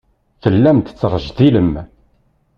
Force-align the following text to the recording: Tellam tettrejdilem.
Tellam 0.41 0.77
tettrejdilem. 0.81 1.73